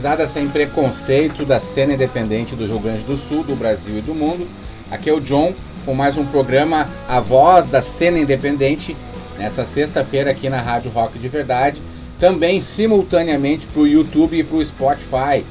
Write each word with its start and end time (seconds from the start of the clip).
Gurizada 0.00 0.26
sem 0.26 0.48
preconceito 0.48 1.44
da 1.44 1.60
cena 1.60 1.92
independente 1.92 2.56
do 2.56 2.64
Rio 2.64 2.78
Grande 2.78 3.04
do 3.04 3.18
Sul, 3.18 3.44
do 3.44 3.54
Brasil 3.54 3.98
e 3.98 4.00
do 4.00 4.14
mundo. 4.14 4.48
Aqui 4.90 5.10
é 5.10 5.12
o 5.12 5.20
John 5.20 5.52
com 5.84 5.94
mais 5.94 6.16
um 6.16 6.24
programa 6.24 6.88
A 7.06 7.20
Voz 7.20 7.66
da 7.66 7.82
Cena 7.82 8.18
Independente, 8.18 8.96
nessa 9.36 9.66
sexta-feira 9.66 10.30
aqui 10.30 10.48
na 10.48 10.58
Rádio 10.58 10.90
Rock 10.90 11.18
de 11.18 11.28
Verdade, 11.28 11.82
também 12.18 12.62
simultaneamente 12.62 13.66
para 13.66 13.82
o 13.82 13.86
YouTube 13.86 14.38
e 14.38 14.42
para 14.42 14.56
o 14.56 14.64
Spotify. 14.64 15.44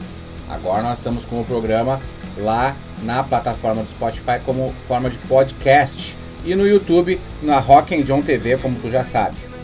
Agora 0.49 0.81
nós 0.81 0.97
estamos 0.97 1.25
com 1.25 1.39
o 1.39 1.45
programa 1.45 2.01
lá 2.39 2.75
na 3.03 3.21
plataforma 3.23 3.83
do 3.83 3.89
Spotify 3.89 4.39
como 4.43 4.73
forma 4.81 5.11
de 5.11 5.19
podcast 5.19 6.17
e 6.43 6.55
no 6.55 6.67
YouTube 6.67 7.19
na 7.43 7.59
Rock 7.59 7.93
and 7.93 8.01
John 8.01 8.23
TV, 8.23 8.57
como 8.57 8.79
tu 8.79 8.89
já 8.89 9.03
sabes. 9.03 9.58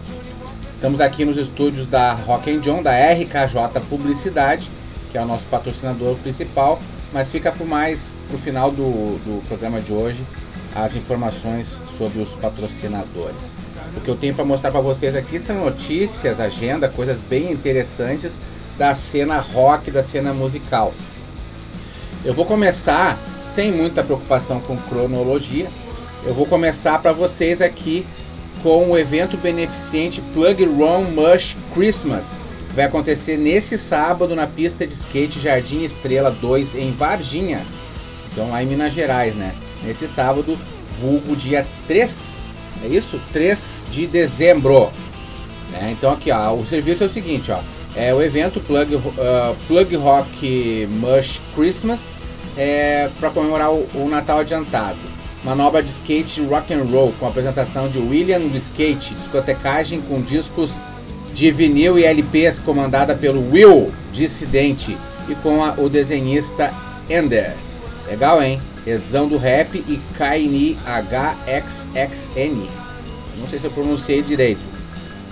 Estamos 0.76 1.00
aqui 1.00 1.24
nos 1.24 1.38
estúdios 1.38 1.88
da 1.88 2.12
Rock 2.12 2.52
and 2.52 2.60
John, 2.60 2.84
da 2.84 2.92
RKJ 2.92 3.80
Publicidade, 3.90 4.70
que 5.10 5.18
é 5.18 5.22
o 5.22 5.26
nosso 5.26 5.46
patrocinador 5.46 6.16
principal, 6.18 6.78
mas 7.14 7.32
fica 7.32 7.50
por 7.50 7.66
mais 7.66 8.14
pro 8.28 8.38
final 8.38 8.70
do, 8.70 9.18
do 9.20 9.48
programa 9.48 9.80
de 9.80 9.94
hoje 9.94 10.22
as 10.76 10.94
informações 10.94 11.80
sobre 11.88 12.22
os 12.22 12.36
patrocinadores. 12.36 13.58
O 13.96 14.02
que 14.02 14.10
eu 14.10 14.18
tenho 14.18 14.36
para 14.36 14.44
mostrar 14.44 14.70
para 14.70 14.82
vocês 14.82 15.16
aqui 15.16 15.40
são 15.40 15.64
notícias, 15.64 16.42
agenda, 16.42 16.90
coisas 16.90 17.20
bem 17.22 17.54
interessantes 17.54 18.38
da 18.78 18.94
cena 18.94 19.40
rock, 19.40 19.90
da 19.90 20.04
cena 20.04 20.34
musical. 20.34 20.94
Eu 22.26 22.34
vou 22.34 22.46
começar 22.46 23.18
sem 23.46 23.72
muita 23.72 24.04
preocupação 24.04 24.60
com 24.60 24.76
cronologia. 24.76 25.70
Eu 26.26 26.34
vou 26.34 26.46
começar 26.46 27.02
para 27.02 27.14
vocês 27.14 27.62
aqui 27.62 28.06
com 28.62 28.90
o 28.90 28.98
evento 28.98 29.38
beneficente 29.38 30.22
Plug 30.34 30.66
Run 30.66 31.04
Mush 31.12 31.56
Christmas, 31.74 32.38
vai 32.74 32.86
acontecer 32.86 33.38
nesse 33.38 33.78
sábado 33.78 34.36
na 34.36 34.48
pista 34.48 34.86
de 34.86 34.94
skate 34.94 35.40
Jardim 35.40 35.84
Estrela 35.84 36.32
2 36.32 36.76
em 36.76 36.92
Varginha. 36.92 37.62
Então 38.32 38.50
lá 38.52 38.62
em 38.62 38.68
Minas 38.68 38.94
Gerais, 38.94 39.36
né? 39.36 39.56
Nesse 39.84 40.08
sábado, 40.08 40.58
vulgo 41.00 41.36
dia 41.36 41.66
3, 41.88 42.52
é 42.84 42.88
isso? 42.88 43.20
3 43.32 43.86
de 43.90 44.08
dezembro. 44.08 44.92
Né? 45.72 45.96
Então 45.98 46.12
aqui, 46.12 46.32
ó, 46.32 46.54
o 46.54 46.66
serviço 46.66 47.04
é 47.04 47.06
o 47.06 47.10
seguinte, 47.10 47.52
ó. 47.52 47.60
É 47.96 48.14
o 48.14 48.22
evento 48.22 48.60
Plug, 48.60 48.96
uh, 48.96 49.02
Plug 49.68 49.96
Rock 49.96 50.88
Mush 50.92 51.40
Christmas 51.56 52.10
é, 52.58 53.10
para 53.20 53.30
comemorar 53.30 53.72
o, 53.72 53.88
o 53.94 54.10
Natal 54.10 54.40
adiantado 54.40 55.16
manobra 55.46 55.84
de 55.84 55.92
skate 55.92 56.42
rock 56.42 56.74
and 56.74 56.86
roll 56.86 57.14
com 57.20 57.28
apresentação 57.28 57.88
de 57.88 58.00
William 58.00 58.40
do 58.40 58.58
Skate, 58.58 59.14
discotecagem 59.14 60.02
com 60.02 60.20
discos 60.20 60.80
de 61.32 61.52
vinil 61.52 62.00
e 62.00 62.04
LPs 62.04 62.58
comandada 62.58 63.14
pelo 63.14 63.52
Will 63.52 63.94
Dissidente 64.12 64.98
e 65.30 65.36
com 65.36 65.64
a, 65.64 65.74
o 65.74 65.88
desenhista 65.88 66.74
Ender. 67.08 67.54
Legal, 68.08 68.42
hein? 68.42 68.60
Exão 68.88 69.28
do 69.28 69.38
Rap 69.38 69.76
e 69.76 70.00
Kaini 70.18 70.78
HXXN. 70.84 72.68
Não 73.38 73.48
sei 73.48 73.60
se 73.60 73.66
eu 73.66 73.72
pronunciei 73.72 74.24
direito. 74.24 74.62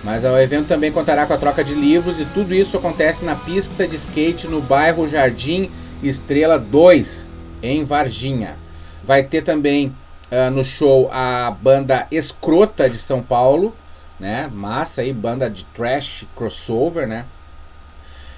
Mas 0.04 0.24
o 0.24 0.38
evento 0.38 0.68
também 0.68 0.92
contará 0.92 1.26
com 1.26 1.34
a 1.34 1.38
troca 1.38 1.64
de 1.64 1.74
livros 1.74 2.20
e 2.20 2.26
tudo 2.26 2.54
isso 2.54 2.78
acontece 2.78 3.26
na 3.26 3.36
pista 3.36 3.88
de 3.88 3.96
skate 3.96 4.48
no 4.48 4.62
bairro 4.62 5.08
Jardim 5.08 5.72
Estrela 6.04 6.60
2, 6.60 7.32
em 7.64 7.84
Varginha. 7.84 8.56
Vai 9.04 9.24
ter 9.24 9.42
também 9.42 9.94
uh, 10.34 10.50
no 10.50 10.64
show 10.64 11.10
a 11.14 11.52
banda 11.52 12.08
Escrota 12.12 12.90
de 12.90 12.98
São 12.98 13.22
Paulo, 13.22 13.76
né? 14.20 14.50
Massa 14.52 15.02
aí, 15.02 15.14
banda 15.14 15.50
de 15.50 15.64
trash 15.66 16.26
crossover, 16.36 17.08
né? 17.08 17.26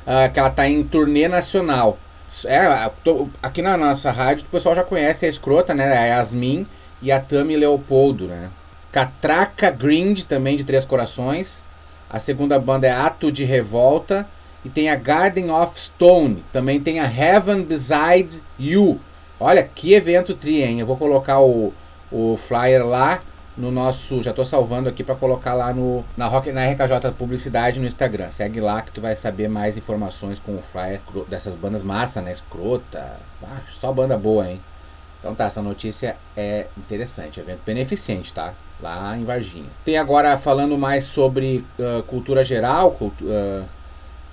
Uh, 0.05 0.31
que 0.31 0.39
ela 0.39 0.50
tá 0.50 0.67
em 0.67 0.84
turnê 0.84 1.28
nacional. 1.28 1.97
É, 2.45 2.89
tô, 3.03 3.29
aqui 3.41 3.61
na 3.61 3.78
nossa 3.78 4.11
rádio 4.11 4.45
o 4.47 4.50
pessoal 4.50 4.75
já 4.75 4.84
conhece 4.84 5.25
a 5.25 5.29
Escrota, 5.29 5.73
né? 5.73 5.97
A 5.97 6.05
Yasmin 6.05 6.67
e 7.01 7.11
a 7.11 7.19
Tami 7.19 7.55
Leopoldo, 7.55 8.28
né? 8.28 8.50
Catraca 8.91 9.69
Grind, 9.72 10.23
também 10.23 10.57
de 10.57 10.63
Três 10.63 10.85
Corações. 10.85 11.63
A 12.09 12.19
segunda 12.19 12.59
banda 12.59 12.88
é 12.88 12.91
Ato 12.91 13.31
de 13.31 13.44
Revolta. 13.44 14.28
E 14.63 14.69
tem 14.69 14.89
a 14.89 14.95
Garden 14.95 15.51
of 15.51 15.79
Stone. 15.79 16.44
Também 16.51 16.79
tem 16.79 17.00
a 17.00 17.03
Heaven 17.03 17.61
Beside 17.61 18.41
You. 18.57 19.00
Olha 19.39 19.61
que 19.61 19.94
evento 19.94 20.34
tri, 20.34 20.63
hein? 20.63 20.79
Eu 20.79 20.88
vou 20.88 20.97
colocar 20.97 21.39
o, 21.39 21.72
o 22.11 22.38
flyer 22.38 22.85
lá 22.85 23.21
no 23.57 23.71
nosso. 23.71 24.21
Já 24.21 24.31
estou 24.31 24.45
salvando 24.45 24.89
aqui 24.89 25.03
para 25.03 25.16
colocar 25.16 25.53
lá 25.53 25.73
no, 25.73 26.03
na, 26.16 26.27
Rock, 26.27 26.51
na 26.51 26.66
RKJ 26.66 27.11
Publicidade 27.17 27.79
no 27.79 27.88
Instagram. 27.88 28.31
Segue 28.31 28.59
lá 28.59 28.81
que 28.81 28.91
tu 28.91 29.01
vai 29.01 29.16
saber 29.16 29.47
mais 29.47 29.77
informações 29.77 30.39
com 30.39 30.55
o 30.55 30.61
flyer 30.61 30.99
dessas 31.27 31.55
bandas 31.55 31.83
massa, 31.83 32.21
né? 32.21 32.31
Escrota. 32.31 33.17
Ah, 33.43 33.61
só 33.71 33.91
banda 33.91 34.17
boa, 34.17 34.49
hein? 34.49 34.59
Então 35.19 35.33
tá, 35.33 35.45
essa 35.45 35.61
notícia 35.61 36.16
é 36.38 36.67
interessante. 36.77 37.39
Evento 37.39 37.61
beneficente, 37.66 38.33
tá? 38.33 38.53
Lá 38.81 39.17
em 39.17 39.23
Varginha. 39.23 39.69
Tem 39.83 39.97
agora 39.97 40.37
falando 40.37 40.77
mais 40.77 41.05
sobre 41.05 41.66
uh, 41.79 42.03
cultura 42.03 42.43
geral, 42.43 42.91
cultu 42.91 43.25
uh, 43.25 43.66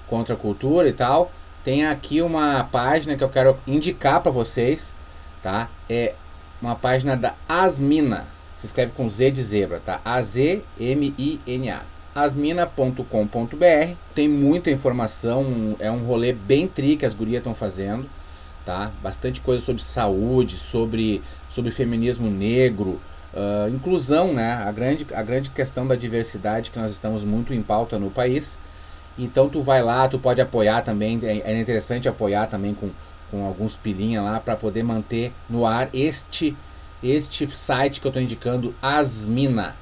contra 0.06 0.36
cultura 0.36 0.88
e 0.88 0.92
tal. 0.92 1.30
Tem 1.64 1.86
aqui 1.86 2.20
uma 2.20 2.64
página 2.64 3.16
que 3.16 3.22
eu 3.22 3.28
quero 3.28 3.56
indicar 3.66 4.20
para 4.20 4.32
vocês, 4.32 4.92
tá? 5.42 5.68
É 5.88 6.14
uma 6.62 6.76
página 6.76 7.16
da 7.16 7.34
Asmina. 7.48 8.24
Se 8.54 8.66
escreve 8.66 8.92
com 8.92 9.10
Z 9.10 9.32
de 9.32 9.42
zebra, 9.42 9.80
tá? 9.84 10.00
A-Z-M-I-N-A. 10.04 11.82
Asmina.com.br 12.14 13.94
tem 14.14 14.28
muita 14.28 14.70
informação, 14.70 15.74
é 15.80 15.90
um 15.90 16.04
rolê 16.04 16.32
bem 16.32 16.68
tri 16.68 16.96
que 16.96 17.06
as 17.06 17.14
gurias 17.14 17.38
estão 17.38 17.54
fazendo, 17.54 18.06
tá? 18.64 18.92
Bastante 19.02 19.40
coisa 19.40 19.64
sobre 19.64 19.82
saúde, 19.82 20.58
sobre, 20.58 21.22
sobre 21.50 21.70
feminismo 21.72 22.30
negro, 22.30 23.00
uh, 23.32 23.68
inclusão, 23.70 24.32
né? 24.32 24.52
A 24.52 24.70
grande, 24.70 25.06
a 25.12 25.22
grande 25.22 25.50
questão 25.50 25.86
da 25.86 25.96
diversidade 25.96 26.70
que 26.70 26.78
nós 26.78 26.92
estamos 26.92 27.24
muito 27.24 27.52
em 27.52 27.62
pauta 27.62 27.98
no 27.98 28.10
país. 28.10 28.58
Então 29.18 29.48
tu 29.48 29.62
vai 29.62 29.82
lá, 29.82 30.06
tu 30.06 30.18
pode 30.18 30.40
apoiar 30.40 30.82
também, 30.82 31.18
é, 31.22 31.52
é 31.52 31.60
interessante 31.60 32.08
apoiar 32.08 32.46
também 32.46 32.74
com 32.74 32.90
com 33.32 33.46
alguns 33.46 33.74
pilinha 33.74 34.20
lá 34.20 34.38
para 34.38 34.54
poder 34.54 34.84
manter 34.84 35.32
no 35.48 35.66
ar 35.66 35.88
este 35.94 36.54
este 37.02 37.48
site 37.48 38.00
que 38.00 38.06
eu 38.06 38.10
estou 38.10 38.22
indicando, 38.22 38.72
Asmina. 38.80 39.74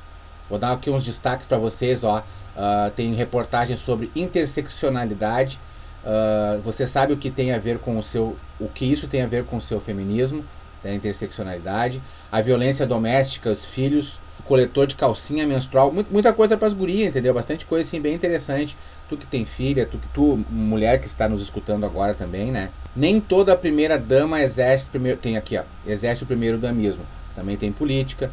Vou 0.48 0.58
dar 0.58 0.72
aqui 0.72 0.88
uns 0.88 1.04
destaques 1.04 1.46
para 1.46 1.58
vocês, 1.58 2.02
ó. 2.02 2.20
Uh, 2.20 2.90
tem 2.96 3.12
reportagem 3.12 3.76
sobre 3.76 4.10
interseccionalidade. 4.16 5.60
Uh, 6.02 6.58
você 6.62 6.86
sabe 6.86 7.12
o 7.12 7.18
que 7.18 7.30
tem 7.30 7.52
a 7.52 7.58
ver 7.58 7.78
com 7.78 7.98
o 7.98 8.02
seu, 8.02 8.36
o 8.58 8.68
que 8.68 8.90
isso 8.90 9.06
tem 9.06 9.20
a 9.20 9.26
ver 9.26 9.44
com 9.44 9.58
o 9.58 9.60
seu 9.60 9.78
feminismo, 9.80 10.42
da 10.82 10.92
interseccionalidade, 10.94 12.00
a 12.32 12.40
violência 12.40 12.86
doméstica, 12.86 13.50
os 13.50 13.66
filhos, 13.66 14.18
o 14.38 14.42
coletor 14.42 14.86
de 14.86 14.96
calcinha 14.96 15.46
menstrual, 15.46 15.92
muita 16.10 16.32
coisa 16.32 16.56
para 16.56 16.66
as 16.66 16.72
gurias, 16.72 17.08
entendeu? 17.08 17.34
Bastante 17.34 17.66
coisa 17.66 17.86
assim 17.86 18.00
bem 18.00 18.14
interessante. 18.14 18.76
Tu 19.10 19.16
que 19.16 19.26
tem 19.26 19.44
filha, 19.44 19.84
tu 19.84 19.98
que 19.98 20.08
tu 20.08 20.42
mulher 20.48 21.00
que 21.00 21.06
está 21.06 21.28
nos 21.28 21.42
escutando 21.42 21.84
agora 21.84 22.14
também, 22.14 22.50
né? 22.50 22.70
Nem 22.94 23.20
toda 23.20 23.52
a 23.52 23.56
primeira 23.56 23.98
dama 23.98 24.40
exerce 24.40 24.88
primeiro 24.88 25.18
tem 25.18 25.36
aqui, 25.36 25.56
ó, 25.56 25.62
exerce 25.86 26.24
o 26.24 26.26
primeiro 26.26 26.58
damismo. 26.58 27.02
Também 27.36 27.56
tem 27.56 27.70
política, 27.70 28.30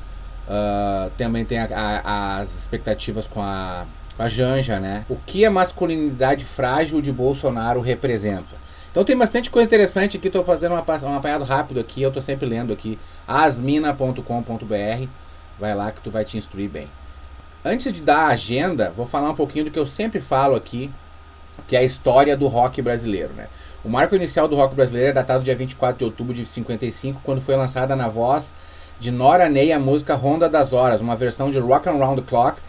uh, 0.47 1.11
também 1.17 1.45
tem 1.45 1.59
a, 1.59 1.67
a, 1.73 2.37
as 2.39 2.61
expectativas 2.61 3.27
com 3.27 3.41
a, 3.41 3.85
com 4.15 4.23
a 4.23 4.29
Janja, 4.29 4.79
né? 4.79 5.05
O 5.07 5.15
que 5.15 5.45
a 5.45 5.51
masculinidade 5.51 6.43
frágil 6.43 7.01
de 7.01 7.11
Bolsonaro 7.11 7.79
representa? 7.81 8.67
Então 8.89 9.05
tem 9.05 9.15
bastante 9.15 9.51
coisa 9.51 9.67
interessante 9.67 10.17
aqui, 10.17 10.25
estou 10.25 10.43
fazendo 10.43 10.71
uma, 10.71 10.83
um 11.03 11.15
apanhado 11.15 11.43
rápido 11.43 11.79
aqui, 11.79 12.01
eu 12.01 12.07
estou 12.07 12.23
sempre 12.23 12.47
lendo 12.47 12.73
aqui, 12.73 12.97
asmina.com.br, 13.27 15.07
vai 15.59 15.75
lá 15.75 15.91
que 15.91 16.01
tu 16.01 16.09
vai 16.09 16.25
te 16.25 16.35
instruir 16.35 16.67
bem. 16.67 16.89
Antes 17.63 17.93
de 17.93 18.01
dar 18.01 18.21
a 18.21 18.27
agenda, 18.29 18.91
vou 18.95 19.05
falar 19.05 19.29
um 19.29 19.35
pouquinho 19.35 19.65
do 19.65 19.71
que 19.71 19.77
eu 19.77 19.85
sempre 19.85 20.19
falo 20.19 20.55
aqui, 20.55 20.89
que 21.67 21.75
é 21.75 21.79
a 21.79 21.83
história 21.83 22.35
do 22.35 22.47
rock 22.47 22.81
brasileiro, 22.81 23.33
né? 23.33 23.47
O 23.87 23.89
marco 23.89 24.13
inicial 24.17 24.49
do 24.49 24.55
rock 24.57 24.75
brasileiro 24.75 25.11
é 25.11 25.13
datado 25.13 25.45
dia 25.45 25.55
24 25.55 25.99
de 25.99 26.03
outubro 26.03 26.33
de 26.33 26.45
55, 26.45 27.21
quando 27.23 27.39
foi 27.39 27.55
lançada 27.55 27.95
na 27.95 28.09
voz 28.09 28.53
de 28.99 29.11
Nora 29.11 29.47
Ney 29.47 29.71
a 29.71 29.79
música 29.79 30.13
Ronda 30.13 30.49
das 30.49 30.73
Horas, 30.73 30.99
uma 30.99 31.15
versão 31.15 31.49
de 31.49 31.57
Rock 31.57 31.87
Around 31.87 32.21
the 32.21 32.27
Clock, 32.27 32.59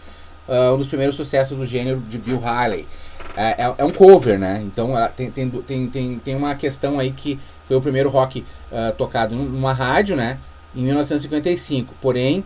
uh, 0.47 0.73
um 0.73 0.77
dos 0.77 0.87
primeiros 0.87 1.17
sucessos 1.17 1.57
do 1.57 1.65
gênero 1.65 1.99
de 1.99 2.17
Bill 2.17 2.41
Haley. 2.41 2.87
É, 3.35 3.65
é, 3.65 3.75
é, 3.79 3.83
um 3.83 3.89
cover, 3.89 4.39
né? 4.39 4.61
Então 4.65 4.91
tem, 5.17 5.29
tem, 5.29 5.49
tem, 5.49 5.87
tem, 5.89 6.19
tem 6.19 6.35
uma 6.37 6.55
questão 6.55 6.97
aí 6.97 7.11
que 7.11 7.37
foi 7.65 7.75
o 7.75 7.81
primeiro 7.81 8.09
rock 8.09 8.45
uh, 8.71 8.95
tocado 8.95 9.35
numa 9.35 9.73
rádio, 9.73 10.15
né? 10.15 10.37
Em 10.73 10.83
1955. 10.83 11.95
Porém, 12.01 12.45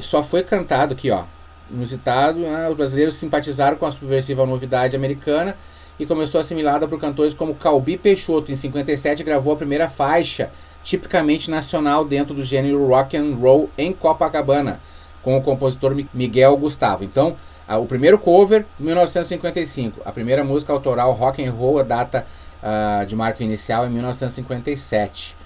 só 0.00 0.24
foi 0.24 0.42
cantado 0.42 0.92
aqui, 0.92 1.08
ó. 1.12 1.22
inusitado, 1.70 2.40
né, 2.40 2.68
os 2.68 2.76
brasileiros 2.76 3.14
simpatizaram 3.14 3.76
com 3.76 3.86
a 3.86 3.92
subversiva 3.92 4.44
novidade 4.44 4.96
americana 4.96 5.54
e 5.98 6.06
começou 6.06 6.40
assimilada 6.40 6.86
por 6.86 7.00
cantores 7.00 7.34
como 7.34 7.54
Calbi 7.54 7.96
Peixoto. 7.96 8.52
Em 8.52 8.56
57 8.56 9.22
gravou 9.22 9.54
a 9.54 9.56
primeira 9.56 9.88
faixa 9.88 10.50
tipicamente 10.84 11.50
nacional 11.50 12.04
dentro 12.04 12.34
do 12.34 12.44
gênero 12.44 12.86
rock 12.86 13.16
and 13.16 13.34
roll 13.34 13.68
em 13.76 13.92
Copacabana, 13.92 14.80
com 15.22 15.36
o 15.36 15.42
compositor 15.42 15.94
Miguel 16.14 16.56
Gustavo. 16.56 17.04
Então, 17.04 17.36
o 17.76 17.84
primeiro 17.84 18.18
cover, 18.18 18.64
1955. 18.78 20.00
A 20.04 20.12
primeira 20.12 20.42
música 20.42 20.72
autoral 20.72 21.12
rock 21.12 21.44
and 21.44 21.52
roll, 21.52 21.78
a 21.78 21.82
data 21.82 22.24
uh, 22.62 23.04
de 23.04 23.14
marco 23.14 23.42
inicial 23.42 23.84
é 23.84 23.88
1957. 23.88 25.36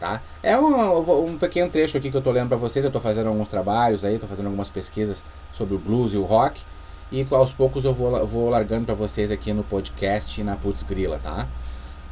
Tá? 0.00 0.22
É 0.42 0.56
um, 0.56 1.26
um, 1.26 1.36
pequeno 1.36 1.68
trecho 1.68 1.98
aqui 1.98 2.08
que 2.08 2.16
eu 2.16 2.20
estou 2.20 2.32
lendo 2.32 2.48
para 2.48 2.56
vocês. 2.56 2.84
Eu 2.84 2.88
estou 2.88 3.02
fazendo 3.02 3.26
alguns 3.28 3.48
trabalhos 3.48 4.04
aí, 4.04 4.14
estou 4.14 4.28
fazendo 4.28 4.46
algumas 4.46 4.70
pesquisas 4.70 5.24
sobre 5.52 5.74
o 5.74 5.78
blues 5.78 6.14
e 6.14 6.16
o 6.16 6.22
rock. 6.22 6.60
E 7.10 7.26
aos 7.30 7.52
poucos 7.52 7.84
eu 7.84 7.94
vou, 7.94 8.26
vou 8.26 8.50
largando 8.50 8.84
para 8.84 8.94
vocês 8.94 9.30
aqui 9.30 9.52
no 9.52 9.64
podcast 9.64 10.38
e 10.38 10.44
na 10.44 10.56
Putz 10.56 10.82
Grila, 10.82 11.18
tá? 11.22 11.46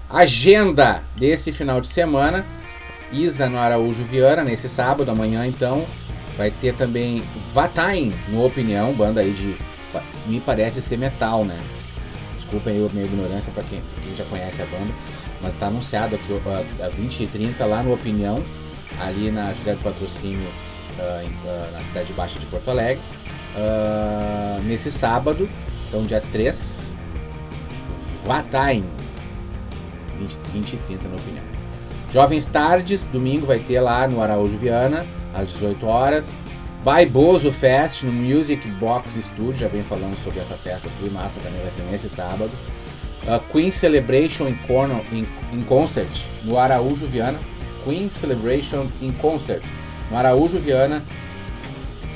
Agenda 0.09 1.03
desse 1.17 1.53
final 1.53 1.81
de 1.81 1.89
semana. 1.89 2.45
Isa 3.13 3.49
no 3.49 3.59
Araújo 3.59 4.03
Viana, 4.05 4.43
nesse 4.43 4.69
sábado, 4.69 5.11
amanhã 5.11 5.47
então. 5.47 5.85
Vai 6.37 6.51
ter 6.51 6.75
também 6.75 7.23
Vatain 7.53 8.13
no 8.29 8.45
Opinião, 8.45 8.93
banda 8.95 9.21
aí 9.21 9.33
de. 9.33 9.57
Me 10.27 10.41
parece 10.41 10.81
ser 10.81 10.97
metal, 10.97 11.45
né? 11.45 11.59
Desculpem 12.37 12.77
aí 12.77 12.87
a 12.87 12.89
minha 12.93 13.05
ignorância 13.05 13.53
para 13.53 13.63
quem, 13.65 13.83
quem, 14.03 14.17
já 14.17 14.25
conhece 14.25 14.63
a 14.63 14.67
banda. 14.67 14.93
Mas 15.43 15.53
está 15.53 15.67
anunciado 15.67 16.15
aqui 16.15 16.41
a, 16.81 16.87
a 16.87 16.89
20 16.89 17.23
e 17.23 17.27
30 17.27 17.65
lá 17.67 17.83
no 17.83 17.93
Opinião, 17.93 18.43
ali 19.01 19.31
na 19.31 19.53
José 19.53 19.75
do 19.75 19.83
Patrocínio, 19.83 20.49
em, 21.23 21.29
uh, 21.29 21.73
na 21.73 21.81
Cidade 21.81 22.13
Baixa 22.15 22.39
de 22.39 22.47
Porto 22.47 22.71
Alegre. 22.71 23.03
Uh, 23.57 24.63
nesse 24.65 24.93
sábado, 24.93 25.49
então 25.89 26.05
dia 26.05 26.21
3, 26.33 26.93
Vatain. 28.27 28.85
20, 30.19 30.39
20 30.53 30.73
e 30.73 30.77
30 30.77 31.09
no 31.09 31.17
Opinião. 31.17 31.45
Jovens 32.13 32.47
Tardes, 32.47 33.05
domingo 33.05 33.47
vai 33.47 33.59
ter 33.59 33.81
lá 33.81 34.07
no 34.07 34.23
Araújo 34.23 34.57
Viana, 34.57 35.05
às 35.35 35.49
18 35.53 35.87
horas. 35.87 36.39
Bozo 37.11 37.51
Fest 37.51 38.05
no 38.05 38.13
Music 38.13 38.69
Box 38.73 39.15
Studio, 39.21 39.57
já 39.57 39.69
vem 39.69 39.83
falando 39.83 40.17
sobre 40.23 40.39
essa 40.39 40.55
festa 40.55 40.89
aqui, 40.89 41.11
massa 41.11 41.41
também 41.41 41.61
vai 41.61 41.73
ser 41.73 41.83
nesse 41.91 42.09
sábado. 42.09 42.51
Uh, 43.25 43.41
Queen 43.51 43.73
Celebration 43.73 44.47
in, 44.47 44.57
in, 45.11 45.27
in, 45.53 45.63
Concert 45.65 46.09
no 46.45 46.57
Araújo 46.57 47.07
Viana. 47.07 47.39
Queen 47.85 48.09
Celebration 48.09 48.87
in 49.03 49.11
Concert 49.13 49.63
no 50.11 50.17
Araújo 50.17 50.59
Viana. 50.59 51.03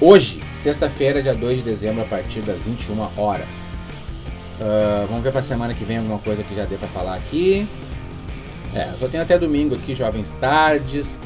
Hoje, 0.01 0.41
sexta-feira, 0.61 1.23
dia 1.23 1.35
2 1.35 1.59
de 1.59 1.63
dezembro, 1.63 2.03
a 2.03 2.05
partir 2.05 2.41
das 2.43 2.61
21 2.61 3.01
horas. 3.17 3.67
Uh, 4.61 5.07
vamos 5.09 5.23
ver 5.23 5.33
para 5.33 5.43
semana 5.43 5.73
que 5.73 5.85
vem 5.85 5.97
alguma 5.97 6.19
coisa 6.19 6.43
que 6.43 6.55
já 6.55 6.67
dê 6.67 6.77
para 6.77 6.89
falar 6.89 7.15
aqui. 7.15 7.67
É, 8.75 8.93
só 9.01 9.09
tenho 9.09 9.23
até 9.23 9.39
domingo 9.39 9.75
aqui, 9.75 9.95
Jovens 9.95 10.33
Tardes. 10.33 11.19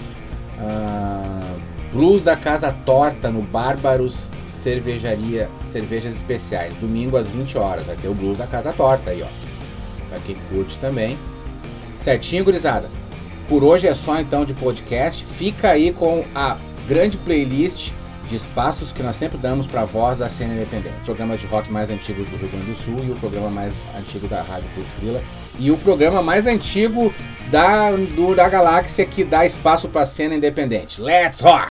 Uh, 0.57 1.61
blues 1.93 2.23
da 2.23 2.37
Casa 2.37 2.73
Torta 2.87 3.29
no 3.29 3.43
Bárbaros 3.43 4.31
Cervejaria 4.47 5.51
Cervejas 5.61 6.15
Especiais. 6.15 6.77
Domingo 6.77 7.17
às 7.17 7.29
20 7.29 7.59
horas. 7.59 7.85
Vai 7.85 7.97
ter 7.97 8.07
o 8.07 8.15
Blues 8.15 8.39
da 8.39 8.47
Casa 8.47 8.73
Torta 8.73 9.11
aí, 9.11 9.21
ó. 9.21 10.09
Pra 10.11 10.21
quem 10.21 10.37
curte 10.49 10.79
também. 10.79 11.19
Certinho, 11.99 12.45
gurizada? 12.45 12.89
Por 13.49 13.65
hoje 13.65 13.89
é 13.89 13.95
só 13.95 14.21
então 14.21 14.45
de 14.45 14.55
podcast. 14.55 15.25
Fica 15.25 15.71
aí 15.71 15.93
com 15.93 16.25
a 16.37 16.57
grande 16.87 17.17
playlist 17.17 17.93
de 18.35 18.39
espaços 18.39 18.91
que 18.91 19.01
nós 19.01 19.15
sempre 19.15 19.39
damos 19.39 19.65
para 19.65 19.83
a 19.83 19.85
voz 19.85 20.19
da 20.19 20.29
cena 20.29 20.55
independente. 20.55 20.97
Programas 21.05 21.41
de 21.41 21.47
rock 21.47 21.71
mais 21.71 21.89
antigos 21.89 22.29
do 22.29 22.37
Rio 22.37 22.49
Grande 22.49 22.67
do 22.67 22.77
Sul 22.77 22.99
e 23.05 23.11
o 23.13 23.15
programa 23.15 23.49
mais 23.49 23.85
antigo 23.97 24.27
da 24.27 24.43
Rádio 24.43 24.69
Putz 24.75 24.93
Grila 24.99 25.23
e 25.59 25.71
o 25.71 25.79
programa 25.79 26.21
mais 26.21 26.47
antigo 26.47 27.15
da, 27.49 27.93
do, 27.93 28.35
da 28.35 28.49
galáxia 28.49 29.07
que 29.07 29.23
dá 29.23 29.47
espaço 29.47 29.89
para 29.89 30.03
a 30.03 30.07
cena 30.07 30.35
independente. 30.35 31.01
Let's 31.01 31.41
rock! 31.41 31.74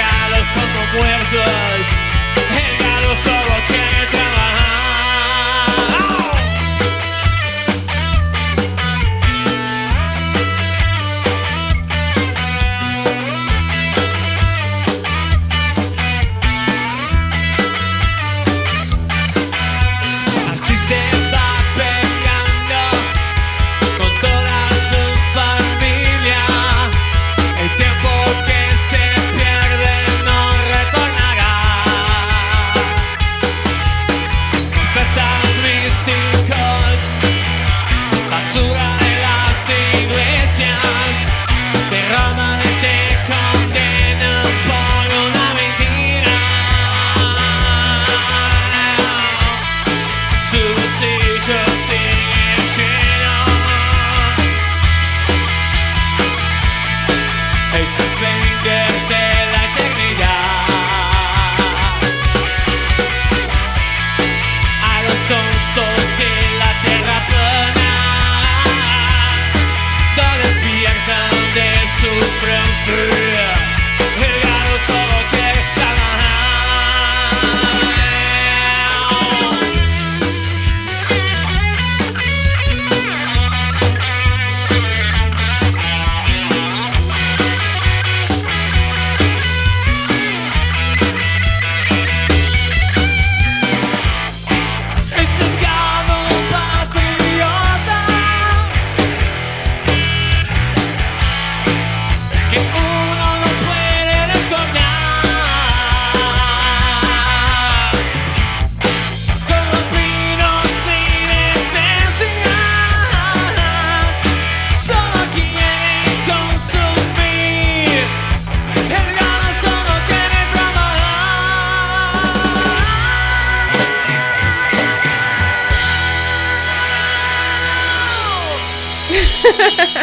Siguen 0.00 0.20
postrados 0.40 0.50
como 0.52 1.00
muertos. 1.00 1.86
El 2.56 2.78
galo 2.78 3.16
solo 3.16 3.54
quiere 3.68 3.89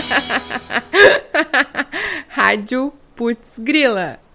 Rádio 2.35 2.93
Putz 3.15 3.59
Grila. 3.59 4.26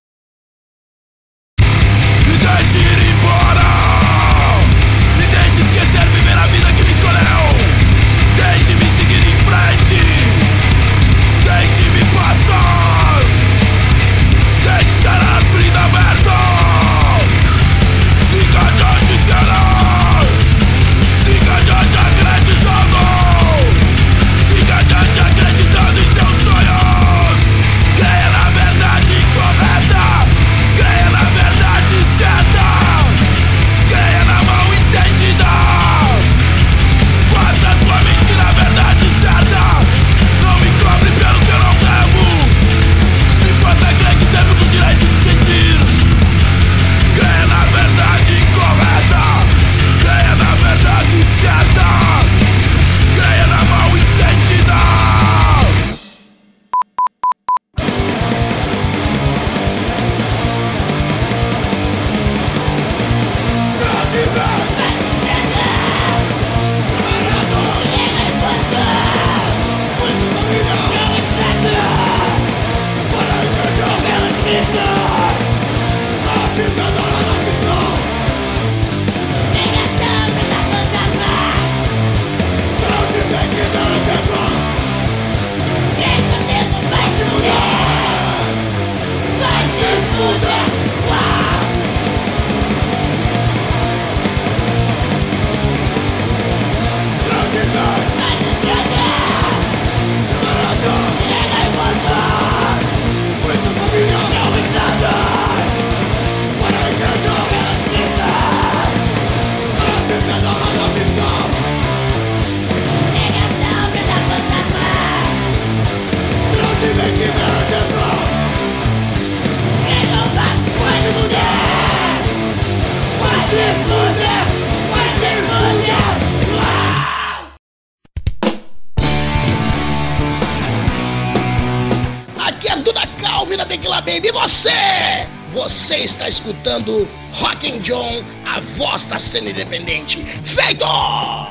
Escutando 136.82 137.06
Rock 137.40 137.64
and 137.64 137.80
John, 137.82 138.24
a 138.46 138.60
voz 138.76 139.06
da 139.06 139.18
cena 139.18 139.50
independente. 139.50 140.18
Feito! 140.54 141.41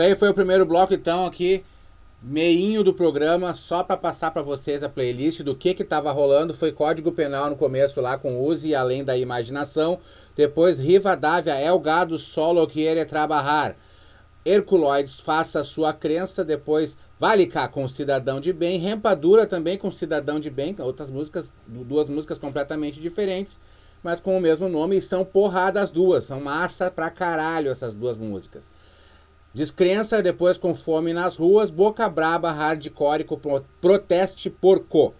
Isso 0.00 0.06
aí 0.08 0.16
foi 0.16 0.30
o 0.30 0.34
primeiro 0.34 0.64
bloco, 0.64 0.94
então, 0.94 1.26
aqui, 1.26 1.62
meinho 2.22 2.82
do 2.82 2.94
programa, 2.94 3.52
só 3.52 3.84
para 3.84 3.98
passar 3.98 4.30
para 4.30 4.40
vocês 4.40 4.82
a 4.82 4.88
playlist 4.88 5.42
do 5.42 5.54
que 5.54 5.74
que 5.74 5.84
tava 5.84 6.10
rolando. 6.10 6.54
Foi 6.54 6.72
Código 6.72 7.12
Penal 7.12 7.50
no 7.50 7.56
começo 7.56 8.00
lá 8.00 8.16
com 8.16 8.42
Use 8.42 8.74
Além 8.74 9.04
da 9.04 9.14
Imaginação. 9.14 9.98
Depois 10.34 10.78
Rivadavia, 10.78 11.60
El 11.60 11.78
Gado 11.78 12.18
Solo 12.18 12.66
Quiere 12.66 13.04
Trabalhar. 13.04 13.76
Herculoides, 14.42 15.20
Faça 15.20 15.62
Sua 15.64 15.92
Crença. 15.92 16.42
Depois 16.42 16.96
Vale 17.18 17.46
com 17.70 17.86
Cidadão 17.86 18.40
de 18.40 18.54
Bem. 18.54 18.78
Rempadura 18.78 19.46
também 19.46 19.76
com 19.76 19.92
Cidadão 19.92 20.40
de 20.40 20.48
Bem. 20.48 20.74
Outras 20.78 21.10
músicas, 21.10 21.52
duas 21.66 22.08
músicas 22.08 22.38
completamente 22.38 22.98
diferentes, 22.98 23.60
mas 24.02 24.18
com 24.18 24.34
o 24.34 24.40
mesmo 24.40 24.66
nome. 24.66 24.96
E 24.96 25.02
são 25.02 25.26
porrada 25.26 25.78
as 25.78 25.90
duas. 25.90 26.24
São 26.24 26.40
massa 26.40 26.90
pra 26.90 27.10
caralho 27.10 27.70
essas 27.70 27.92
duas 27.92 28.16
músicas. 28.16 28.70
Descrença, 29.52 30.22
depois 30.22 30.56
com 30.56 30.74
fome 30.74 31.12
nas 31.12 31.36
ruas, 31.36 31.70
boca 31.70 32.08
braba, 32.08 32.52
hardcore, 32.52 33.26
proteste 33.80 34.48
porco. 34.48 35.12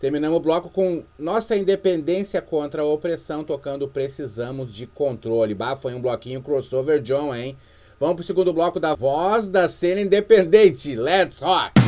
Terminamos 0.00 0.38
o 0.38 0.40
bloco 0.40 0.70
com 0.70 1.02
Nossa 1.18 1.54
Independência 1.54 2.40
contra 2.40 2.82
a 2.82 2.86
Opressão, 2.86 3.44
tocando 3.44 3.86
Precisamos 3.86 4.74
de 4.74 4.86
Controle. 4.86 5.54
Bah, 5.54 5.76
foi 5.76 5.94
um 5.94 6.00
bloquinho 6.00 6.42
crossover 6.42 7.00
John, 7.00 7.34
hein? 7.34 7.56
Vamos 8.00 8.16
pro 8.16 8.24
segundo 8.24 8.52
bloco 8.52 8.80
da 8.80 8.94
Voz 8.94 9.48
da 9.48 9.68
Cena 9.68 10.00
Independente. 10.00 10.96
Let's 10.96 11.40
rock! 11.40 11.83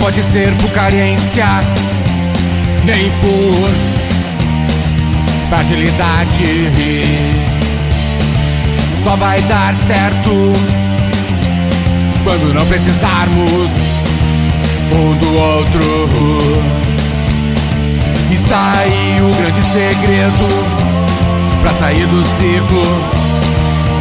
Pode 0.00 0.22
ser 0.32 0.54
por 0.56 0.70
carência, 0.70 1.46
nem 2.84 3.10
por 3.20 3.70
fragilidade. 5.48 6.44
Só 9.02 9.16
vai 9.16 9.40
dar 9.42 9.74
certo 9.86 10.52
quando 12.24 12.52
não 12.54 12.66
precisarmos 12.66 13.70
um 14.92 15.16
do 15.16 15.38
outro. 15.38 15.80
Está 18.30 18.72
aí 18.78 19.20
o 19.20 19.34
grande 19.36 19.62
segredo 19.72 20.48
pra 21.62 21.72
sair 21.72 22.06
do 22.06 22.24
ciclo 22.36 22.82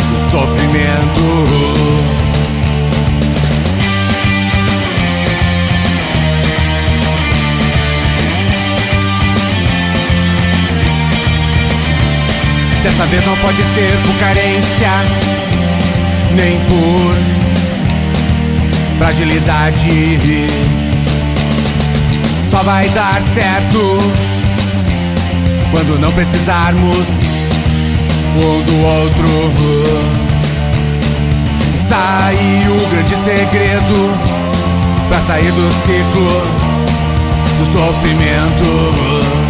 do 0.09 0.31
sofrimento. 0.31 2.26
Dessa 12.87 13.05
vez 13.05 13.25
não 13.25 13.35
pode 13.39 13.57
ser 13.57 13.99
por 14.01 14.15
carência, 14.17 14.89
nem 16.31 16.57
por 16.61 17.15
fragilidade. 18.97 20.47
Só 22.49 22.63
vai 22.63 22.87
dar 22.91 23.21
certo 23.33 23.99
quando 25.69 25.99
não 25.99 26.13
precisarmos 26.13 27.05
um 28.37 28.61
do 28.63 28.77
outro. 28.85 29.53
Está 31.75 32.27
aí 32.27 32.65
o 32.69 32.87
grande 32.89 33.15
segredo 33.25 34.17
pra 35.09 35.19
sair 35.19 35.51
do 35.51 35.69
ciclo 35.83 36.29
do 37.59 37.65
sofrimento. 37.65 39.46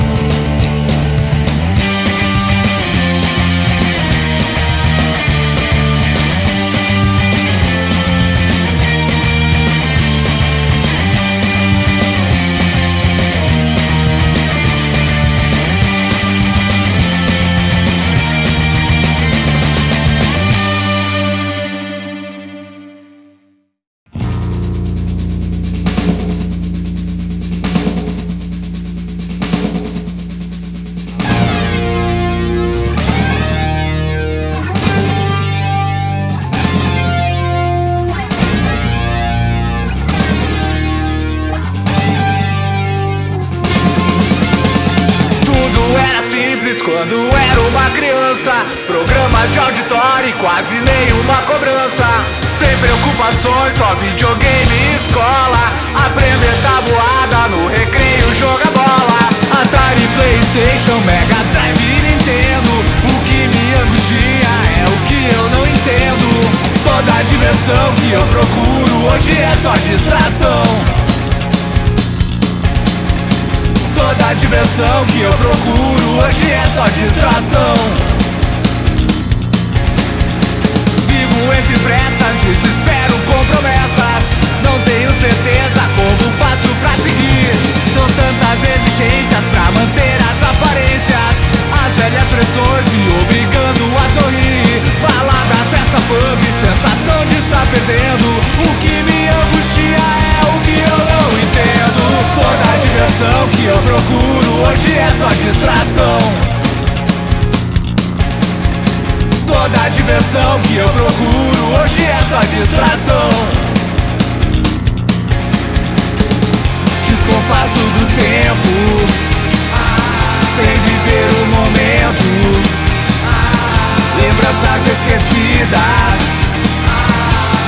promessas 124.57 124.85
esquecidas, 124.91 126.19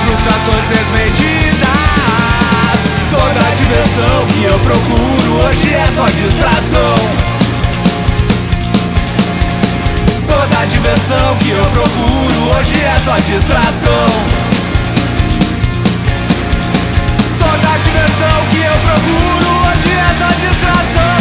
frustrações 0.05 0.65
desmedidas. 0.67 1.69
Toda 3.11 3.39
a 3.39 3.55
diversão 3.55 4.27
que 4.27 4.43
eu 4.43 4.59
procuro 4.59 5.45
hoje 5.45 5.73
é 5.73 5.87
só 5.95 6.05
distração. 6.05 6.95
Toda 10.27 10.59
a 10.61 10.65
diversão 10.65 11.37
que 11.37 11.49
eu 11.49 11.65
procuro 11.65 12.57
hoje 12.57 12.81
é 12.81 12.99
só 13.03 13.15
distração. 13.17 14.07
Toda 17.39 17.73
a 17.73 17.77
diversão 17.77 18.47
que 18.51 18.57
eu 18.57 18.73
procuro 18.85 19.47
hoje 19.67 19.91
é 19.91 20.15
só 20.17 20.27
distração. 20.39 21.17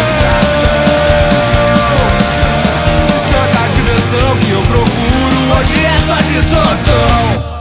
Toda 3.30 3.58
a 3.64 3.68
diversão 3.74 4.36
que 4.38 4.50
eu 4.50 4.62
procuro 4.62 4.87
distorção 6.40 7.57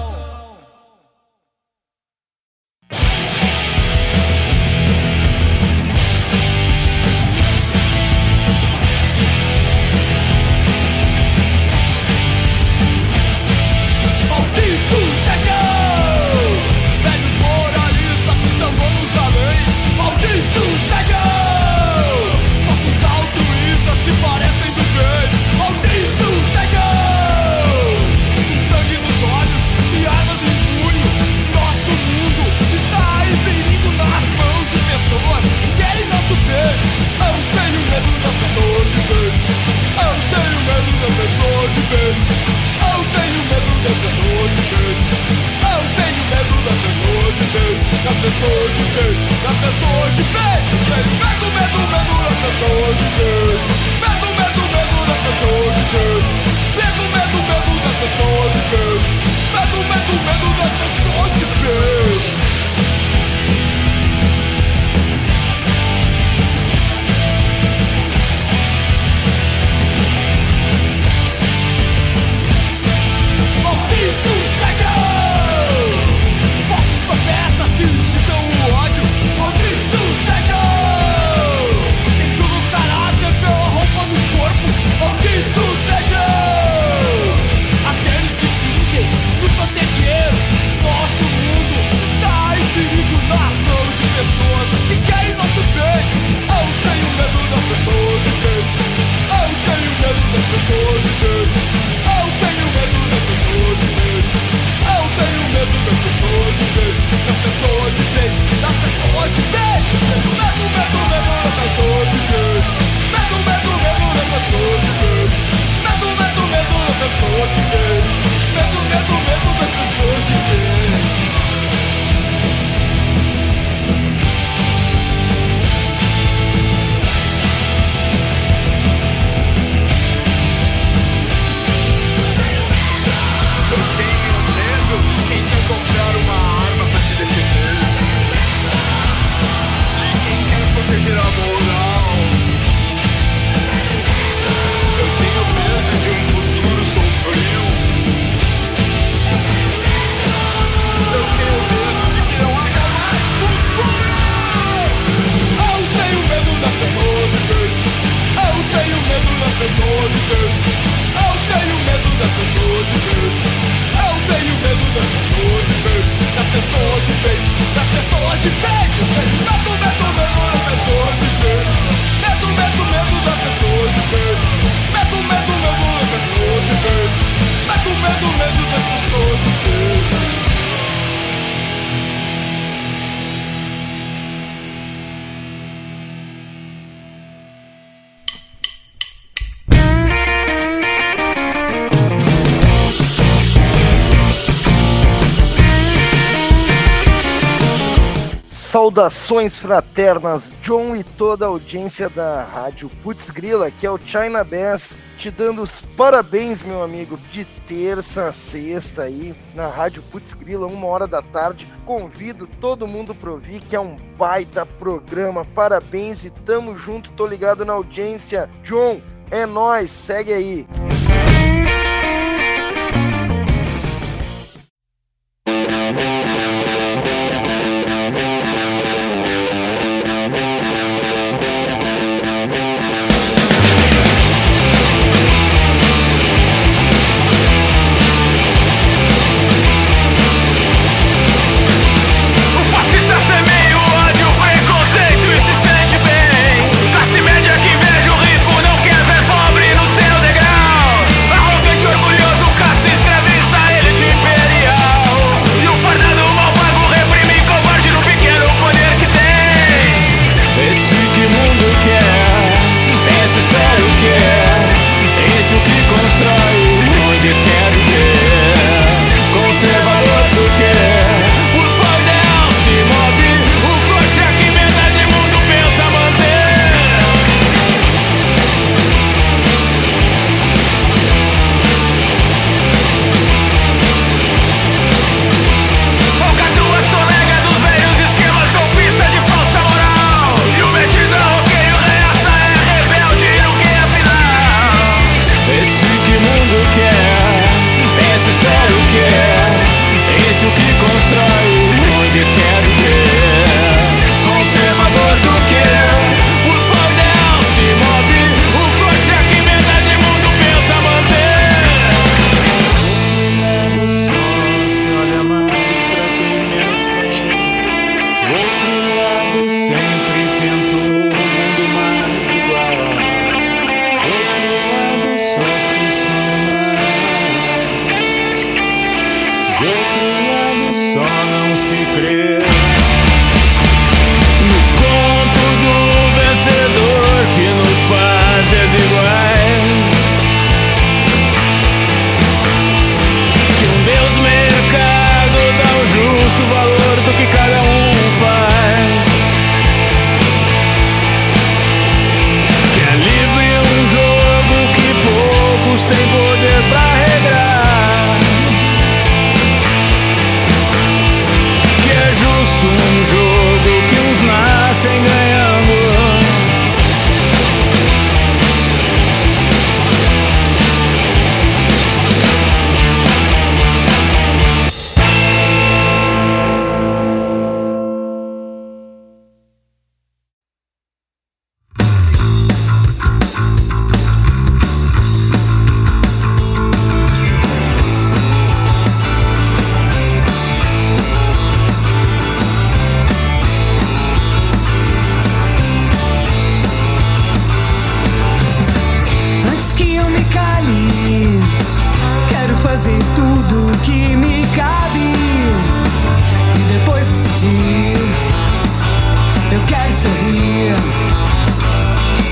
Saudações 198.67 199.55
fraternas, 199.55 200.51
John 200.61 200.93
e 200.93 201.01
toda 201.01 201.45
a 201.45 201.47
audiência 201.47 202.09
da 202.09 202.43
Rádio 202.43 202.89
Putz 203.01 203.29
Grila, 203.29 203.71
que 203.71 203.85
é 203.85 203.89
o 203.89 203.97
China 203.97 204.43
Bass, 204.43 204.93
te 205.17 205.31
dando 205.31 205.61
os 205.61 205.81
parabéns, 205.95 206.63
meu 206.63 206.83
amigo, 206.83 207.17
de 207.31 207.45
terça 207.65 208.27
a 208.27 208.31
sexta 208.33 209.03
aí, 209.03 209.33
na 209.55 209.69
Rádio 209.69 210.03
Putz 210.11 210.33
Grila, 210.33 210.67
uma 210.67 210.85
hora 210.85 211.07
da 211.07 211.21
tarde. 211.21 211.65
Convido 211.85 212.45
todo 212.59 212.85
mundo 212.85 213.15
para 213.15 213.31
ouvir, 213.31 213.61
que 213.61 213.73
é 213.73 213.79
um 213.79 213.95
baita 214.17 214.65
programa. 214.65 215.45
Parabéns 215.45 216.25
e 216.25 216.29
tamo 216.29 216.77
junto, 216.77 217.13
tô 217.13 217.25
ligado 217.25 217.63
na 217.63 217.71
audiência. 217.71 218.49
John, 218.65 218.99
é 219.31 219.45
nós, 219.45 219.89
segue 219.89 220.33
aí. 220.33 220.67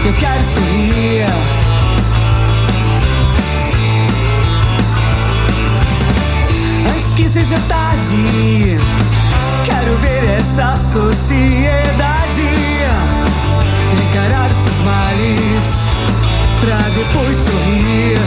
Eu 0.05 0.13
quero 0.13 0.43
sorrir. 0.43 1.25
Antes 6.87 7.13
que 7.13 7.27
seja 7.27 7.59
tarde, 7.67 8.77
quero 9.65 9.97
ver 9.97 10.23
essa 10.37 10.75
sociedade 10.75 12.43
encarar 13.99 14.53
seus 14.53 14.81
males. 14.83 15.65
Pra 16.61 16.77
depois 16.77 17.37
sorrir, 17.37 18.19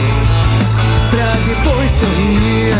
pra 1.11 1.31
depois 1.47 1.91
sorrir. 1.91 2.75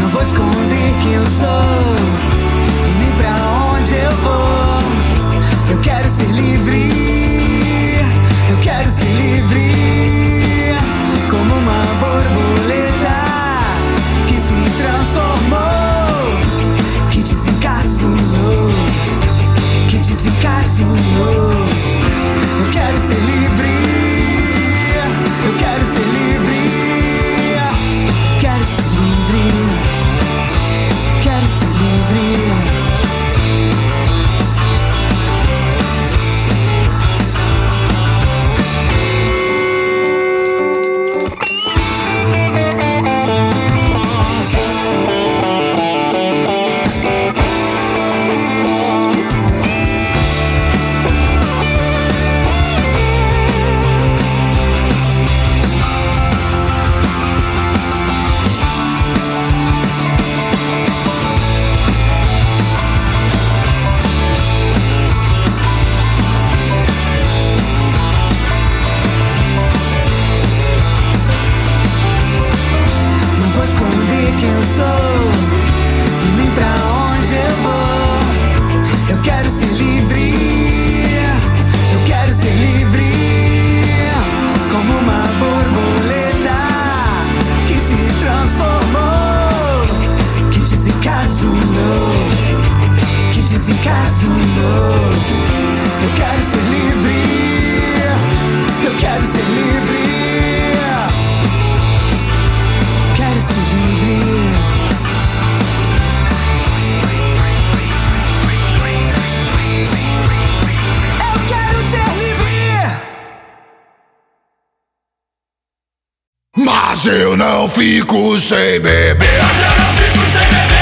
Não 0.00 0.08
vou 0.10 0.22
esconder 0.22 0.94
quem 1.02 1.14
eu 1.14 1.26
sou 1.26 2.35
eu 4.06 4.16
vou. 4.18 5.70
Eu 5.70 5.78
quero 5.80 6.08
ser 6.08 6.26
livre, 6.26 6.90
eu 8.48 8.56
quero 8.60 8.88
ser 8.88 9.04
livre. 9.04 10.74
Como 11.30 11.54
uma 11.54 11.84
borboleta 12.00 13.18
que 14.28 14.38
se 14.38 14.54
transformou, 14.78 16.40
que 17.10 17.20
desencaçulou, 17.20 18.70
que 19.88 19.96
desencaçulou. 19.96 21.66
Eu 22.58 22.70
quero 22.72 22.98
ser 22.98 23.18
livre. 23.20 23.75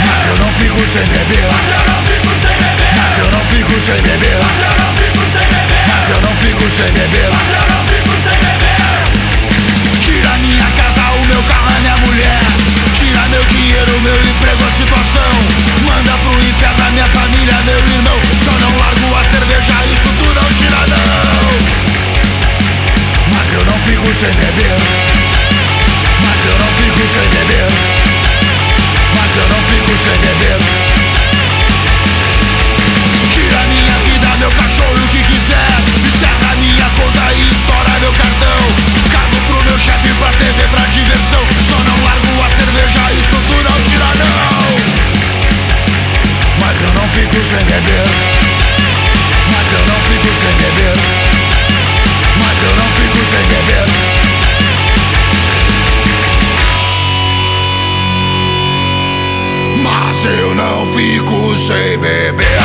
Mas 0.06 0.24
eu 0.24 0.36
não 0.38 0.52
fico 0.52 0.86
sem 0.86 1.02
beber. 1.08 1.48
Mas 2.96 3.18
eu 3.18 3.30
não 3.32 3.44
fico 3.44 3.80
sem 3.80 3.96
beber. 4.02 4.38
Mas 5.86 6.08
eu 6.08 6.20
não 6.20 6.36
fico 6.36 6.70
sem 6.70 6.92
beber. 6.92 7.26
Mas 7.26 7.50
eu 7.50 7.66
não 7.70 7.84
fico 7.86 8.14
sem 8.20 8.38
beber. 8.38 8.70
Tira 10.00 10.30
minha 10.38 10.70
casa, 10.76 11.02
o 11.10 11.26
meu 11.26 11.42
carro, 11.42 11.74
a 11.76 11.80
minha 11.80 11.96
mulher. 12.06 12.38
Tira 12.94 13.22
meu 13.30 13.44
dinheiro, 13.46 14.00
meu 14.02 14.14
emprego, 14.14 14.64
a 14.64 14.70
situação. 14.70 15.32
Manda 15.82 16.12
pro 16.18 16.38
inferno 16.38 16.86
a 16.86 16.90
minha 16.90 17.06
família, 17.06 17.56
meu 17.64 17.78
irmão. 17.78 18.20
Só 18.44 18.52
não 18.52 18.70
largo 18.78 19.16
a 19.16 19.24
cerveja, 19.24 19.84
isso 19.92 20.08
tu 20.18 20.26
não 20.32 20.48
tira, 20.54 20.86
não. 20.86 21.58
Mas 23.36 23.52
eu 23.52 23.64
não 23.64 23.78
fico 23.80 24.14
sem 24.14 24.30
beber. 24.30 25.23
Mas 26.44 26.52
eu 26.52 26.58
não 26.58 26.72
fico 26.74 27.08
sem 27.08 27.22
beber. 27.30 27.68
Mas 29.14 29.34
eu 29.34 29.48
não 29.48 29.62
fico 29.64 29.96
sem 29.96 30.12
beber. 30.12 30.58
Tira 33.30 33.62
minha 33.70 33.98
vida, 34.04 34.28
meu 34.36 34.50
cachorro 34.50 35.04
o 35.04 35.08
que 35.08 35.22
quiser. 35.22 35.72
Encerra 36.04 36.54
minha 36.56 36.84
conta 37.00 37.32
e 37.32 37.50
estoura 37.50 37.98
meu 37.98 38.12
cartão. 38.12 38.60
Cago 39.10 39.40
pro 39.46 39.64
meu 39.64 39.78
chefe, 39.78 40.12
pra 40.18 40.28
TV, 40.32 40.68
pra 40.68 40.84
diversão. 40.92 41.40
Só 41.66 41.78
não 41.78 42.04
largo 42.04 42.42
a 42.42 42.50
cerveja, 42.50 43.10
isso 43.18 43.36
tu 43.48 43.62
não 43.64 43.80
tira, 43.88 44.12
não. 44.20 44.76
Mas 46.60 46.78
eu 46.82 46.92
não 46.92 47.08
fico 47.08 47.42
sem 47.42 47.64
beber. 47.64 48.04
Mas 49.50 49.72
eu 49.72 49.80
não 49.86 49.98
fico 50.02 50.34
sem 50.34 50.52
beber. 50.58 50.94
Mas 52.36 52.62
eu 52.62 52.76
não 52.76 52.88
fico 52.92 53.24
sem 53.24 53.42
beber. 53.48 54.33
Mas 60.14 60.24
eu 60.26 60.54
não 60.54 60.86
fico 60.86 61.56
sem 61.56 61.98
beber. 61.98 62.60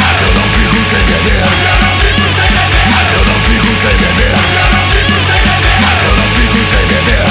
Mas 0.00 0.20
eu 0.22 0.32
não 0.32 0.48
fico 0.48 0.84
sem 0.84 1.04
beber. 1.04 1.44
Mas 2.90 3.12
eu 3.12 3.24
não 3.26 3.38
fico 3.40 3.76
sem 3.76 3.90
beber. 3.90 4.32
Mas 5.82 6.02
eu 6.02 6.16
não 6.16 6.30
fico 6.30 6.64
sem 6.64 6.86
beber. 6.86 7.24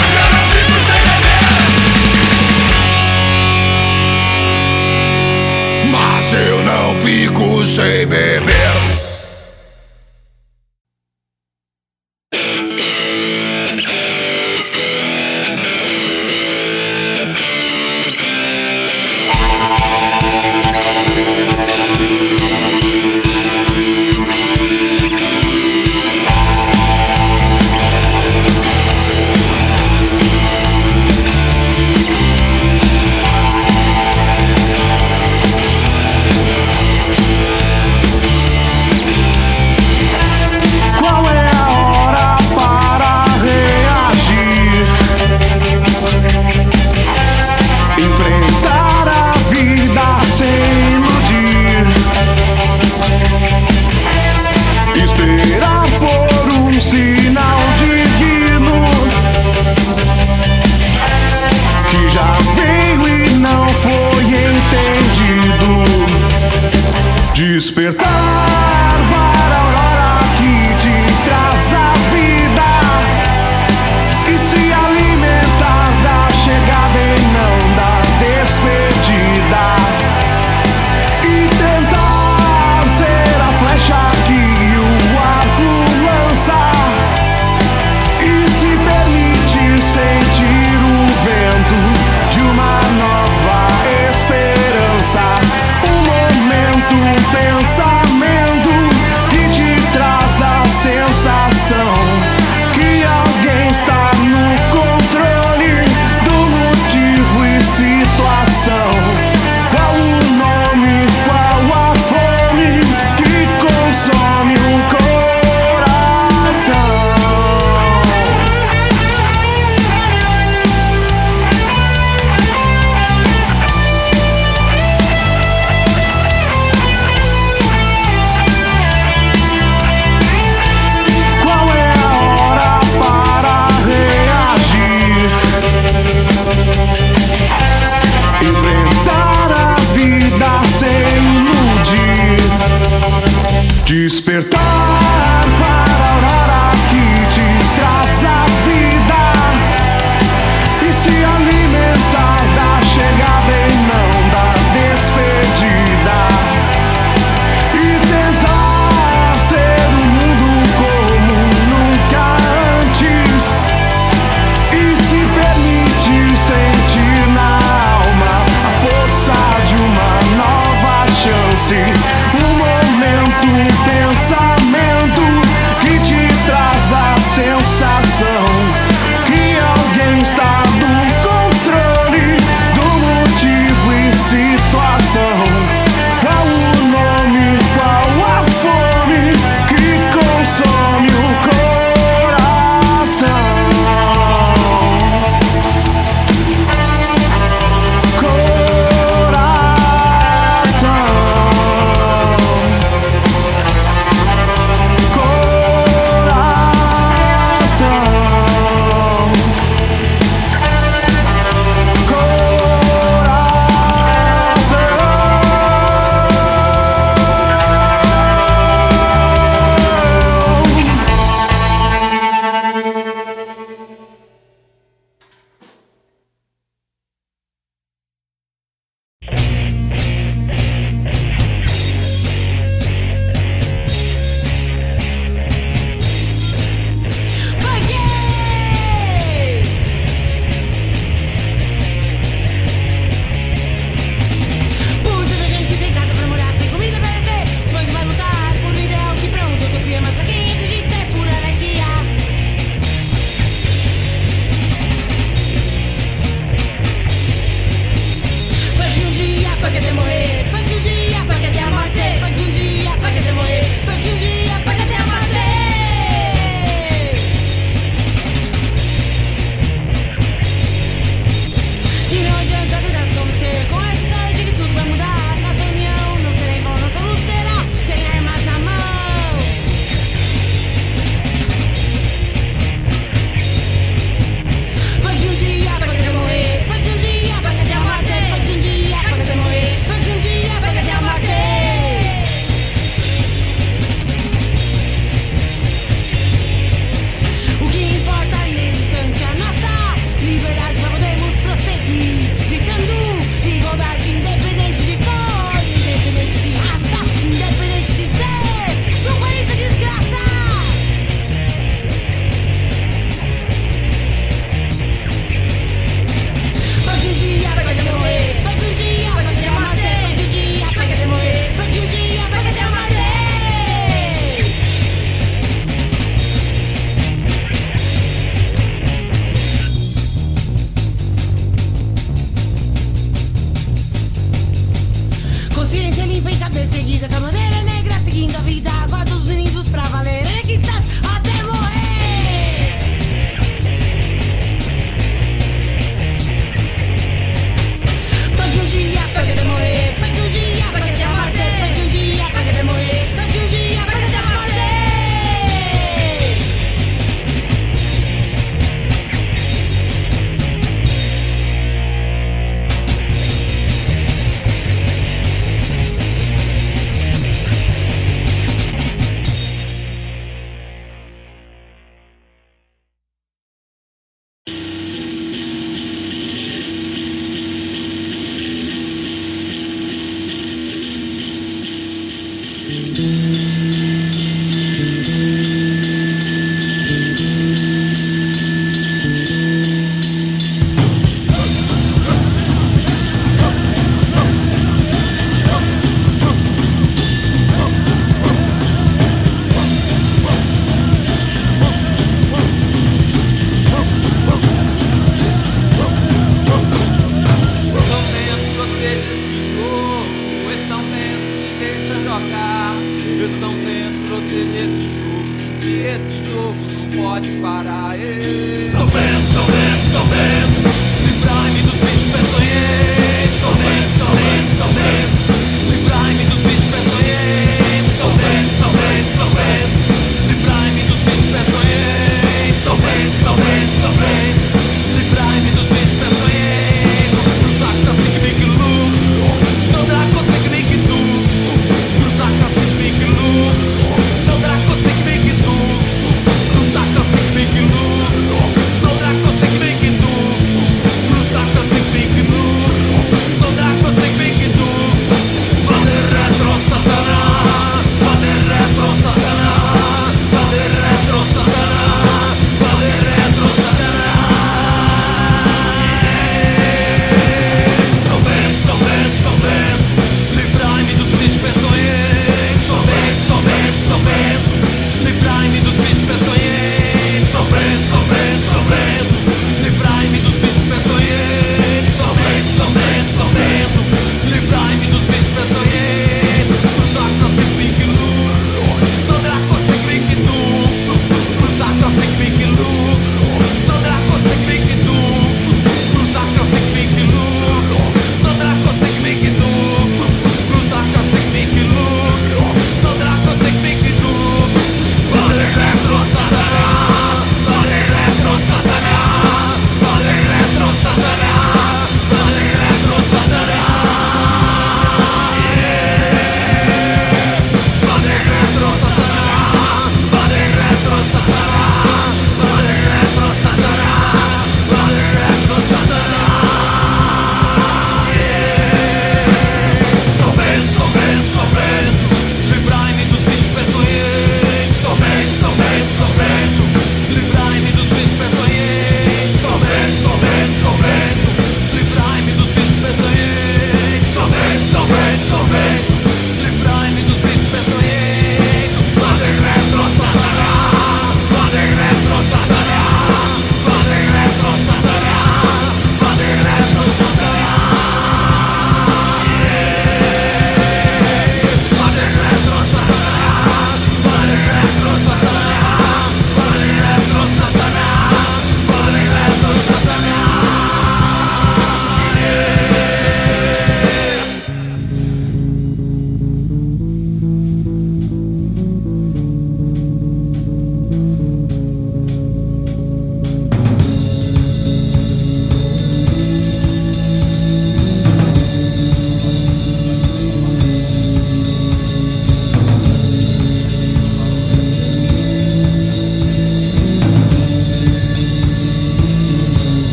Mas 5.92 6.34
eu 6.34 6.64
não 6.64 6.94
fico 6.96 7.66
sem 7.66 8.06
beber. 8.06 8.97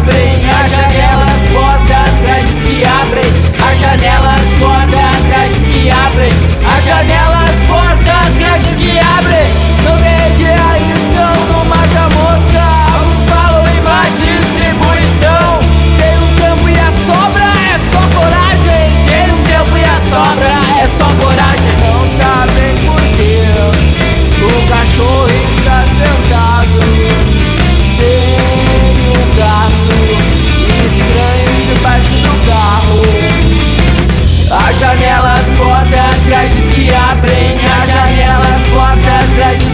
abrem 0.00 0.32
as 0.48 0.70
janelas, 0.70 1.42
portas, 1.52 2.20
grades 2.22 2.62
que 2.62 2.84
abrem 2.84 3.32
as 3.70 3.78
janelas, 3.78 4.40
portas, 4.58 5.26
grades 5.26 5.68
que 5.68 5.90
abrem 5.90 6.30
as 6.74 6.84
janelas. 6.84 7.29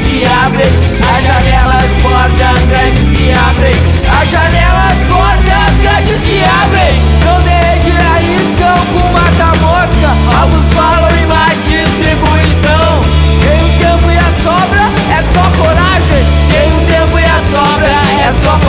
que 0.06 0.24
abrem, 0.24 0.66
as 1.02 1.22
janelas, 1.24 1.90
portas 2.02 2.64
grandes 2.68 3.10
que 3.10 3.32
abrem, 3.32 3.74
as 4.20 4.30
janelas, 4.30 4.98
portas 5.08 5.74
grandes 5.82 6.18
que 6.22 6.42
abrem. 6.62 6.94
Não 7.24 7.42
deixe 7.42 7.96
arriscam 7.98 8.78
com 8.92 9.12
mata-mosca, 9.12 10.08
alguns 10.40 10.72
falam 10.72 11.10
em 11.10 11.26
mais 11.26 11.58
distribuição. 11.66 13.00
Tem 13.42 13.62
o 13.62 13.78
tempo 13.78 14.10
e 14.10 14.16
a 14.16 14.30
sobra, 14.42 14.82
é 15.10 15.22
só 15.22 15.42
coragem. 15.58 16.24
Tem 16.50 16.72
o 16.72 16.80
tempo 16.86 17.18
e 17.18 17.24
a 17.24 17.40
sobra, 17.50 17.96
é 18.22 18.32
só 18.42 18.50
coragem. 18.50 18.65